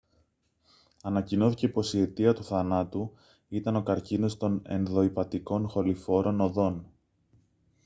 ανακοινώθηκε 1.03 1.69
πως 1.69 1.93
η 1.93 1.99
αιτία 2.01 2.33
του 2.33 2.43
θανάτου 2.43 3.13
ήταν 3.49 3.75
ο 3.75 3.83
καρκίνος 3.83 4.37
των 4.37 4.61
ενδοηπατικών 4.65 5.67
χοληφόρων 5.69 6.41
οδών 6.41 6.91